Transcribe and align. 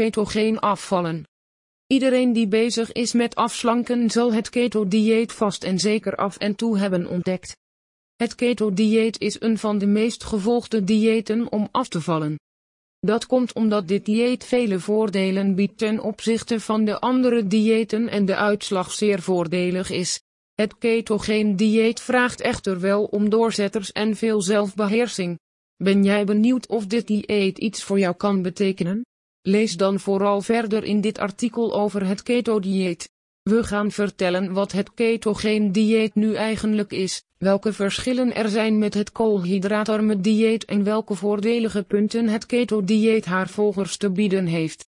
ketogeen 0.00 0.58
afvallen. 0.58 1.24
Iedereen 1.86 2.32
die 2.32 2.48
bezig 2.48 2.92
is 2.92 3.12
met 3.12 3.34
afslanken 3.34 4.10
zal 4.10 4.32
het 4.32 4.50
keto-dieet 4.50 5.32
vast 5.32 5.64
en 5.64 5.78
zeker 5.78 6.16
af 6.16 6.36
en 6.36 6.54
toe 6.54 6.78
hebben 6.78 7.06
ontdekt. 7.06 7.56
Het 8.16 8.34
keto-dieet 8.34 9.20
is 9.20 9.40
een 9.40 9.58
van 9.58 9.78
de 9.78 9.86
meest 9.86 10.24
gevolgde 10.24 10.84
diëten 10.84 11.52
om 11.52 11.68
af 11.70 11.88
te 11.88 12.00
vallen. 12.00 12.38
Dat 12.98 13.26
komt 13.26 13.52
omdat 13.52 13.88
dit 13.88 14.04
dieet 14.04 14.44
vele 14.44 14.78
voordelen 14.78 15.54
biedt 15.54 15.78
ten 15.78 16.00
opzichte 16.00 16.60
van 16.60 16.84
de 16.84 17.00
andere 17.00 17.46
diëten 17.46 18.08
en 18.08 18.24
de 18.24 18.36
uitslag 18.36 18.92
zeer 18.92 19.22
voordelig 19.22 19.90
is. 19.90 20.22
Het 20.54 20.78
ketogeen 20.78 21.56
dieet 21.56 22.00
vraagt 22.00 22.40
echter 22.40 22.80
wel 22.80 23.04
om 23.04 23.30
doorzetters 23.30 23.92
en 23.92 24.16
veel 24.16 24.42
zelfbeheersing. 24.42 25.38
Ben 25.76 26.04
jij 26.04 26.24
benieuwd 26.24 26.66
of 26.66 26.86
dit 26.86 27.06
dieet 27.06 27.58
iets 27.58 27.82
voor 27.82 27.98
jou 27.98 28.16
kan 28.16 28.42
betekenen? 28.42 29.02
Lees 29.42 29.76
dan 29.76 30.00
vooral 30.00 30.40
verder 30.40 30.84
in 30.84 31.00
dit 31.00 31.18
artikel 31.18 31.74
over 31.74 32.06
het 32.06 32.22
keto-dieet. 32.22 33.10
We 33.42 33.64
gaan 33.64 33.90
vertellen 33.90 34.52
wat 34.52 34.72
het 34.72 34.94
ketogeen 34.94 35.72
dieet 35.72 36.14
nu 36.14 36.34
eigenlijk 36.34 36.92
is, 36.92 37.24
welke 37.38 37.72
verschillen 37.72 38.34
er 38.34 38.48
zijn 38.48 38.78
met 38.78 38.94
het 38.94 39.12
koolhydraatarme 39.12 40.20
dieet 40.20 40.64
en 40.64 40.84
welke 40.84 41.14
voordelige 41.14 41.82
punten 41.82 42.28
het 42.28 42.46
keto-dieet 42.46 43.24
haar 43.24 43.48
volgers 43.48 43.96
te 43.96 44.10
bieden 44.10 44.46
heeft. 44.46 44.89